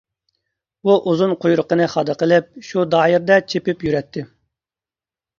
[0.85, 4.25] ئۇ ئۇزۇن قۇيرۇقىنى خادا قىلىپ شۇ دائىرىدە چېپىپ يۈرەتتى.